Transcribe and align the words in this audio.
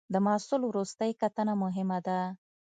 د 0.13 0.15
محصول 0.25 0.61
وروستۍ 0.65 1.11
کتنه 1.21 1.53
مهمه 1.63 1.97
ده. 2.07 2.19